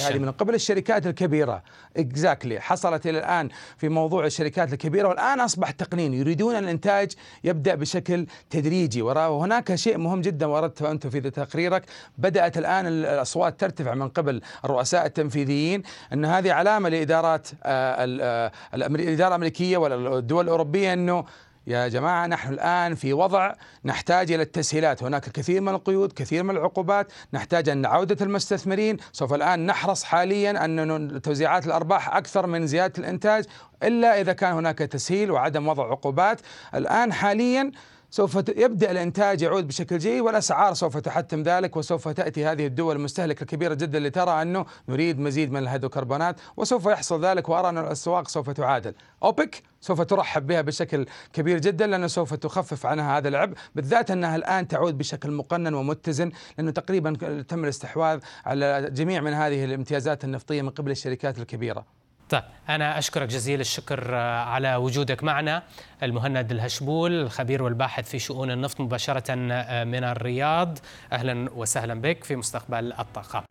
هذه 0.00 0.18
من 0.18 0.30
قبل 0.30 0.54
الشركات 0.54 1.06
الكبيرة. 1.06 1.62
exactly 1.96 2.60
حصلت 2.60 3.06
إلى 3.06 3.18
الآن 3.18 3.48
في 3.76 3.88
موضوع 3.88 4.26
الشركات 4.26 4.72
الكبيرة 4.72 5.08
والآن 5.08 5.40
أصبح 5.40 5.70
تقنين 5.70 6.14
يريدون 6.14 6.56
الإنتاج 6.56 7.12
يبدأ 7.44 7.74
بشكل 7.74 8.26
تدريجي. 8.50 9.02
وهناك 9.02 9.74
شيء 9.74 9.98
مهم 9.98 10.20
جدا 10.20 10.46
وردته 10.46 10.90
انت 10.90 11.06
في 11.06 11.20
تقريرك. 11.20 11.82
بدأت 12.18 12.58
الآن 12.58 12.86
الأصوات 12.86 13.60
ترتفع 13.60 13.94
من 13.94 14.08
قبل 14.08 14.40
الرؤساء 14.64 15.06
التنفيذيين. 15.06 15.82
إن 16.12 16.24
هذه 16.24 16.52
علامة 16.52 16.88
لإدارات 16.88 17.48
آه، 17.62 18.06
آه، 18.20 18.52
الإدارة 18.74 19.28
الأمريكية 19.28 19.76
والدول 19.76 20.44
الأوروبية 20.44 20.92
إنه 20.92 21.24
يا 21.66 21.88
جماعة 21.88 22.26
نحن 22.26 22.52
الآن 22.52 22.94
في 22.94 23.12
وضع 23.12 23.52
نحتاج 23.84 24.32
إلى 24.32 24.42
التسهيلات. 24.42 25.02
هناك 25.02 25.28
كثير 25.28 25.60
من 25.60 25.68
القيود 25.68 26.12
كثير 26.12 26.42
من 26.42 26.56
العقوبات. 26.56 27.12
نحتاج 27.32 27.68
أن 27.68 27.86
عودة 27.86 28.24
المستثمرين. 28.24 28.96
سوف 29.12 29.34
الآن 29.34 29.66
نحرص 29.66 30.04
حاليا 30.04 30.64
أن 30.64 31.20
توزيعات 31.22 31.66
الأرباح 31.66 32.16
أكثر 32.16 32.46
من 32.46 32.66
زيادة 32.66 32.92
الإنتاج 32.98 33.44
إلا 33.82 34.20
إذا 34.20 34.32
كان 34.32 34.52
هناك 34.52 34.78
تسهيل 34.78 35.30
وعدم 35.30 35.68
وضع 35.68 35.90
عقوبات. 35.90 36.40
الآن 36.74 37.12
حاليا 37.12 37.72
سوف 38.14 38.34
يبدأ 38.56 38.90
الإنتاج 38.90 39.42
يعود 39.42 39.68
بشكل 39.68 39.98
جيد 39.98 40.20
والأسعار 40.20 40.74
سوف 40.74 40.96
تحتم 40.96 41.42
ذلك 41.42 41.76
وسوف 41.76 42.08
تأتي 42.08 42.46
هذه 42.46 42.66
الدول 42.66 42.96
المستهلكة 42.96 43.42
الكبيرة 43.42 43.74
جدا 43.74 43.98
اللي 43.98 44.10
ترى 44.10 44.42
أنه 44.42 44.66
نريد 44.88 45.20
مزيد 45.20 45.52
من 45.52 45.58
الهيدروكربونات 45.62 46.36
وسوف 46.56 46.86
يحصل 46.86 47.24
ذلك 47.24 47.48
وأرى 47.48 47.68
أن 47.68 47.78
الأسواق 47.78 48.28
سوف 48.28 48.50
تعادل. 48.50 48.94
أوبك 49.22 49.62
سوف 49.80 50.00
ترحب 50.00 50.46
بها 50.46 50.60
بشكل 50.60 51.06
كبير 51.32 51.58
جدا 51.58 51.86
لأنه 51.86 52.06
سوف 52.06 52.34
تخفف 52.34 52.86
عنها 52.86 53.18
هذا 53.18 53.28
العبء 53.28 53.56
بالذات 53.74 54.10
أنها 54.10 54.36
الآن 54.36 54.68
تعود 54.68 54.98
بشكل 54.98 55.30
مقنن 55.30 55.74
ومتزن 55.74 56.30
لأنه 56.58 56.70
تقريبا 56.70 57.42
تم 57.48 57.64
الاستحواذ 57.64 58.20
على 58.44 58.90
جميع 58.90 59.20
من 59.20 59.32
هذه 59.32 59.64
الامتيازات 59.64 60.24
النفطية 60.24 60.62
من 60.62 60.70
قبل 60.70 60.90
الشركات 60.90 61.38
الكبيرة. 61.38 62.01
طيب 62.32 62.42
أنا 62.68 62.98
أشكرك 62.98 63.28
جزيل 63.28 63.60
الشكر 63.60 64.14
آه، 64.14 64.40
على 64.44 64.76
وجودك 64.76 65.24
معنا. 65.24 65.62
المهند 66.02 66.50
الهشبول 66.50 67.12
الخبير 67.12 67.62
والباحث 67.62 68.08
في 68.08 68.18
شؤون 68.18 68.50
النفط 68.50 68.80
مباشرة 68.80 69.24
آه، 69.30 69.84
من 69.84 70.04
الرياض. 70.04 70.78
أهلا 71.12 71.50
وسهلا 71.54 71.94
بك 72.00 72.24
في 72.24 72.36
مستقبل 72.36 72.92
الطاقة 72.92 73.44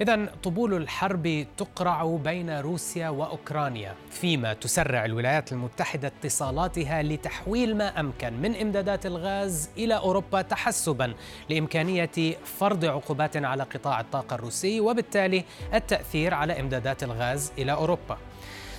إذا 0.00 0.26
طبول 0.42 0.74
الحرب 0.74 1.46
تقرع 1.56 2.18
بين 2.24 2.58
روسيا 2.58 3.08
وأوكرانيا 3.08 3.94
فيما 4.10 4.52
تسرع 4.52 5.04
الولايات 5.04 5.52
المتحدة 5.52 6.08
اتصالاتها 6.08 7.02
لتحويل 7.02 7.76
ما 7.76 8.00
أمكن 8.00 8.32
من 8.32 8.56
إمدادات 8.56 9.06
الغاز 9.06 9.70
إلى 9.76 9.96
أوروبا 9.96 10.42
تحسبا 10.42 11.14
لإمكانية 11.50 12.36
فرض 12.44 12.84
عقوبات 12.84 13.36
على 13.36 13.62
قطاع 13.62 14.00
الطاقة 14.00 14.34
الروسي 14.34 14.80
وبالتالي 14.80 15.44
التأثير 15.74 16.34
على 16.34 16.60
إمدادات 16.60 17.02
الغاز 17.02 17.52
إلى 17.58 17.72
أوروبا. 17.72 18.18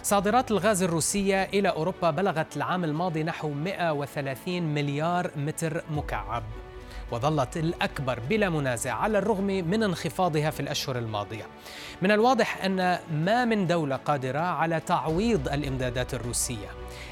صادرات 0.04 0.52
الغاز 0.52 0.84
الروسية 0.84 1.44
إلى 1.44 1.70
أوروبا 1.70 2.12
بلغت 2.12 2.58
العام 2.58 2.84
الماضي 2.84 3.24
نحو 3.24 3.50
130 3.50 4.64
مليار 4.64 5.32
متر 5.36 5.84
مكعب. 5.92 6.44
وظلت 7.12 7.58
الأكبر 7.58 8.20
بلا 8.30 8.50
منازع 8.50 8.94
على 8.94 9.18
الرغم 9.18 9.46
من 9.46 9.84
انخفاضها 9.84 10.50
في 10.50 10.60
الأشهر 10.60 10.98
الماضية. 10.98 11.46
من 12.02 12.12
الواضح 12.12 12.66
أن 12.66 13.00
ما 13.12 13.46
من 13.46 13.68
دولة 13.68 13.96
قادرة 13.96 14.40
على 14.40 14.80
تعويض 14.80 15.48
الإمدادات 15.48 16.14
الروسية. 16.14 16.68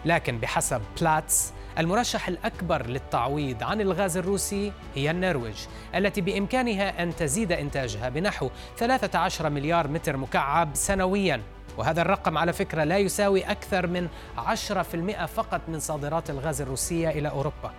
لكن 0.06 0.40
بحسب 0.40 0.82
بلاتس 1.02 1.54
المرشح 1.78 2.28
الأكبر 2.28 2.86
للتعويض 2.86 3.64
عن 3.64 3.82
الغاز 3.82 4.18
الروسي 4.18 4.72
هي 4.96 5.12
النرويج 5.12 5.58
التي 5.96 6.22
بإمكانها 6.22 7.04
أن 7.04 7.16
تزيد 7.16 7.52
إنتاجها 7.52 8.10
بنحو 8.10 8.50
13 8.78 9.50
مليار 9.50 9.88
متر 9.88 10.18
مكعب 10.18 10.70
سنوياً. 10.74 11.42
وهذا 11.78 12.02
الرقم 12.02 12.38
على 12.38 12.54
فكرة 12.54 12.84
لا 12.84 12.98
يساوي 12.98 13.42
أكثر 13.44 13.88
من 13.88 14.08
10% 14.38 15.26
فقط 15.26 15.62
من 15.68 15.80
صادرات 15.80 16.30
الغاز 16.30 16.62
الروسية 16.62 17.10
إلى 17.10 17.30
أوروبا. 17.30 17.72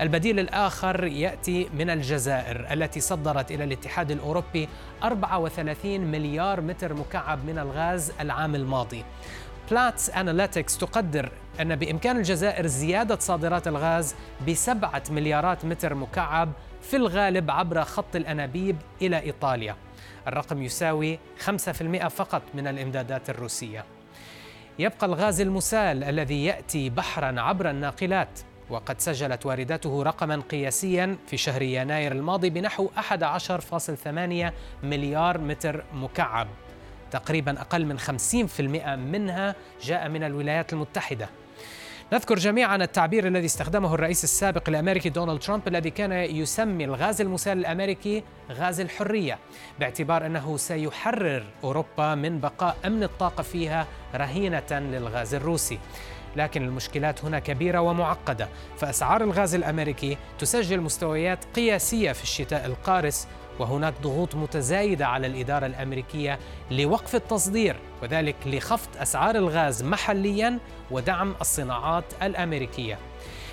البديل 0.00 0.38
الآخر 0.38 1.04
يأتي 1.04 1.68
من 1.78 1.90
الجزائر 1.90 2.72
التي 2.72 3.00
صدرت 3.00 3.50
إلى 3.50 3.64
الاتحاد 3.64 4.10
الأوروبي 4.10 4.68
34 5.02 6.00
مليار 6.00 6.60
متر 6.60 6.94
مكعب 6.94 7.44
من 7.44 7.58
الغاز 7.58 8.12
العام 8.20 8.54
الماضي. 8.54 9.04
بلاتس 9.70 10.10
أناليتكس 10.10 10.78
تقدر 10.78 11.32
أن 11.60 11.76
بإمكان 11.76 12.16
الجزائر 12.16 12.66
زيادة 12.66 13.18
صادرات 13.18 13.68
الغاز 13.68 14.14
بسبعة 14.48 15.02
مليارات 15.10 15.64
متر 15.64 15.94
مكعب 15.94 16.52
في 16.82 16.96
الغالب 16.96 17.50
عبر 17.50 17.84
خط 17.84 18.16
الأنابيب 18.16 18.76
إلى 19.02 19.20
إيطاليا. 19.20 19.76
الرقم 20.26 20.62
يساوي 20.62 21.18
5% 21.38 22.08
فقط 22.08 22.42
من 22.54 22.66
الإمدادات 22.66 23.30
الروسية. 23.30 23.84
يبقى 24.78 25.06
الغاز 25.06 25.40
المسال 25.40 26.04
الذي 26.04 26.44
يأتي 26.44 26.90
بحرا 26.90 27.40
عبر 27.40 27.70
الناقلات. 27.70 28.40
وقد 28.70 29.00
سجلت 29.00 29.46
وارداته 29.46 30.02
رقما 30.02 30.42
قياسيا 30.50 31.16
في 31.26 31.36
شهر 31.36 31.62
يناير 31.62 32.12
الماضي 32.12 32.50
بنحو 32.50 32.90
11.8 32.96 34.52
مليار 34.82 35.38
متر 35.38 35.84
مكعب. 35.94 36.48
تقريبا 37.10 37.60
أقل 37.60 37.86
من 37.86 37.98
50% 37.98 38.60
منها 38.96 39.54
جاء 39.82 40.08
من 40.08 40.24
الولايات 40.24 40.72
المتحدة. 40.72 41.28
نذكر 42.12 42.38
جميعا 42.38 42.76
التعبير 42.76 43.26
الذي 43.26 43.46
استخدمه 43.46 43.94
الرئيس 43.94 44.24
السابق 44.24 44.68
الامريكي 44.68 45.08
دونالد 45.08 45.40
ترامب 45.40 45.68
الذي 45.68 45.90
كان 45.90 46.12
يسمي 46.12 46.84
الغاز 46.84 47.20
المسال 47.20 47.58
الأمريكي 47.58 48.22
غاز 48.50 48.80
الحرية 48.80 49.38
باعتبار 49.80 50.26
أنه 50.26 50.56
سيحرر 50.56 51.44
أوروبا 51.64 52.14
من 52.14 52.40
بقاء 52.40 52.76
أمن 52.84 53.02
الطاقة 53.02 53.42
فيها 53.42 53.86
رهينة 54.14 54.72
للغاز 54.72 55.34
الروسي. 55.34 55.78
لكن 56.36 56.62
المشكلات 56.62 57.24
هنا 57.24 57.38
كبيرة 57.38 57.80
ومعقدة 57.80 58.48
فأسعار 58.78 59.24
الغاز 59.24 59.54
الأمريكي 59.54 60.16
تسجل 60.38 60.80
مستويات 60.80 61.44
قياسية 61.56 62.12
في 62.12 62.22
الشتاء 62.22 62.66
القارس 62.66 63.28
وهناك 63.58 63.94
ضغوط 64.02 64.34
متزايدة 64.34 65.06
على 65.06 65.26
الإدارة 65.26 65.66
الأمريكية 65.66 66.38
لوقف 66.70 67.14
التصدير 67.14 67.76
وذلك 68.02 68.36
لخفض 68.46 68.88
أسعار 68.96 69.36
الغاز 69.36 69.82
محليا 69.82 70.58
ودعم 70.90 71.34
الصناعات 71.40 72.04
الأمريكية. 72.22 72.98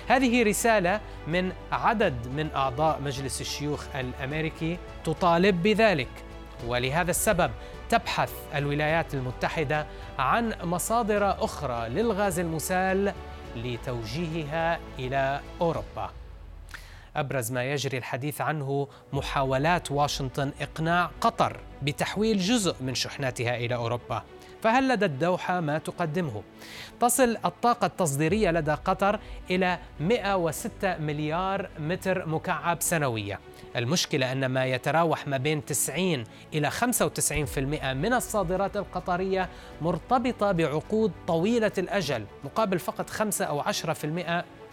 هذه 0.08 0.42
رسالة 0.42 1.00
من 1.26 1.52
عدد 1.72 2.14
من 2.36 2.48
أعضاء 2.54 3.00
مجلس 3.00 3.40
الشيوخ 3.40 3.84
الأمريكي 3.94 4.78
تطالب 5.04 5.62
بذلك 5.62 6.08
ولهذا 6.66 7.10
السبب 7.10 7.50
تبحث 7.92 8.32
الولايات 8.54 9.14
المتحدة 9.14 9.86
عن 10.18 10.54
مصادر 10.64 11.44
أخرى 11.44 11.88
للغاز 11.88 12.38
المسال 12.38 13.12
لتوجيهها 13.56 14.78
إلى 14.98 15.40
أوروبا. 15.60 16.10
أبرز 17.16 17.52
ما 17.52 17.64
يجري 17.64 17.98
الحديث 17.98 18.40
عنه 18.40 18.88
محاولات 19.12 19.90
واشنطن 19.90 20.52
إقناع 20.60 21.10
قطر 21.20 21.56
بتحويل 21.82 22.38
جزء 22.38 22.76
من 22.80 22.94
شحناتها 22.94 23.56
إلى 23.56 23.74
أوروبا 23.74 24.22
فهل 24.62 24.88
لدى 24.88 25.04
الدوحة 25.04 25.60
ما 25.60 25.78
تقدمه؟ 25.78 26.42
تصل 27.00 27.36
الطاقة 27.44 27.86
التصديرية 27.86 28.50
لدى 28.50 28.72
قطر 28.72 29.20
إلى 29.50 29.78
106 30.00 30.98
مليار 30.98 31.68
متر 31.78 32.26
مكعب 32.26 32.76
سنويا 32.80 33.38
المشكلة 33.76 34.32
أن 34.32 34.46
ما 34.46 34.66
يتراوح 34.66 35.28
ما 35.28 35.36
بين 35.36 35.64
90 35.64 36.24
إلى 36.54 36.70
95% 36.70 37.58
من 37.84 38.12
الصادرات 38.12 38.76
القطرية 38.76 39.48
مرتبطة 39.80 40.52
بعقود 40.52 41.12
طويلة 41.26 41.72
الأجل 41.78 42.24
مقابل 42.44 42.78
فقط 42.78 43.10
5 43.10 43.44
أو 43.44 43.62
10% 43.62 43.66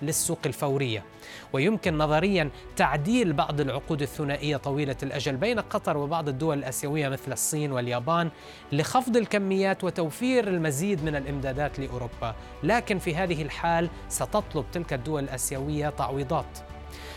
للسوق 0.02 0.40
الفورية. 0.46 1.04
ويمكن 1.54 1.98
نظريا 1.98 2.50
تعديل 2.76 3.34
بعض 3.34 3.62
العقود 3.62 4.02
الثنائية 4.02 4.58
طويلة 4.58 4.96
الأجل 5.04 5.36
بين 5.38 5.60
قطر 5.60 5.98
وبعض 5.98 6.30
الدول 6.30 6.58
الآسيوية 6.58 7.10
مثل 7.10 7.32
الصين 7.32 7.72
واليابان 7.72 8.30
لخفض 8.72 9.18
الكميات 9.18 9.84
وتوفير 9.84 10.48
المزيد 10.48 11.04
من 11.04 11.16
الإمدادات 11.16 11.80
لأوروبا. 11.80 12.36
لكن 12.64 13.00
في 13.00 13.16
هذه 13.16 13.42
الحال 13.42 13.90
ستطلب 14.10 14.66
تلك 14.72 14.94
الدول 14.94 15.24
الآسيوية 15.24 15.90
تعويضات. 15.90 16.60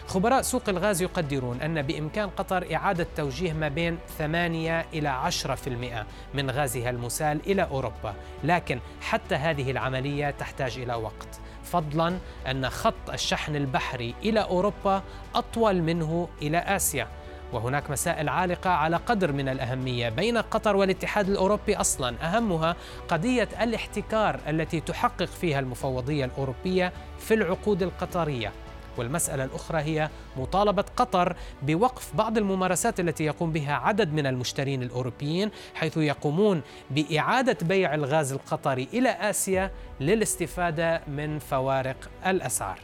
خبراء 0.07 0.43
سوق 0.43 0.69
الغاز 0.69 1.03
يقدرون 1.03 1.61
أن 1.61 1.83
بإمكان 1.83 2.31
قطر 2.31 2.75
إعادة 2.75 3.07
توجيه 3.17 3.53
ما 3.53 3.69
بين 3.69 3.99
8 4.19 4.87
إلى 4.93 5.09
10% 5.09 6.07
من 6.35 6.51
غازها 6.51 6.91
المسال 6.91 7.41
إلى 7.47 7.63
أوروبا. 7.63 8.15
لكن 8.45 8.79
حتى 9.01 9.35
هذه 9.35 9.71
العملية 9.71 10.31
تحتاج 10.31 10.79
إلى 10.79 10.95
وقت. 10.95 11.42
فضلا 11.73 12.19
أن 12.51 12.71
خط 12.71 13.11
الشحن 13.13 13.57
البحري 13.57 14.15
إلى 14.23 14.41
أوروبا 14.41 15.03
أطول 15.35 15.83
منه 15.83 16.29
إلى 16.43 16.59
آسيا. 16.59 17.09
وهناك 17.53 17.91
مسائل 17.91 18.29
عالقة 18.29 18.71
على 18.71 18.97
قدر 18.97 19.33
من 19.33 19.49
الأهمية 19.49 20.09
بين 20.09 20.39
قطر 20.39 20.77
والاتحاد 20.77 21.29
الأوروبي 21.29 21.77
أصلا. 21.77 22.15
أهمها 22.23 22.77
قضية 23.09 23.49
الاحتكار 23.61 24.41
التي 24.49 24.81
تحقق 24.81 25.25
فيها 25.25 25.61
المفوضية 25.61 26.25
الأوروبية 26.25 26.93
في 27.19 27.35
العقود 27.35 27.83
القطرية. 27.83 28.53
والمسألة 28.99 29.45
الأخرى 29.45 29.79
هي 29.79 30.09
مطالبة 30.37 30.85
قطر 30.97 31.37
بوقف 31.63 32.17
بعض 32.17 32.39
الممارسات 32.39 33.01
التي 33.01 33.25
يقوم 33.25 33.53
بها 33.53 33.75
عدد 33.75 34.13
من 34.13 34.27
المشترين 34.27 34.83
الأوروبيين 34.83 35.51
حيث 35.75 35.97
يقومون 35.97 36.63
بإعادة 36.91 37.57
بيع 37.63 37.95
الغاز 37.95 38.33
القطري 38.33 38.89
إلى 38.93 39.09
آسيا 39.09 39.71
للاستفادة 40.01 41.03
من 41.09 41.39
فوارق 41.39 42.11
الأسعار. 42.27 42.79